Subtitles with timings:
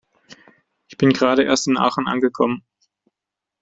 [0.87, 2.63] Ich bin gerade erst in Aachen angekommen